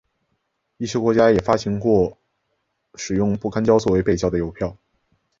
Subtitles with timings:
[0.77, 2.17] 一些国家也发行过
[2.95, 4.75] 使用不干胶作为背胶的邮票。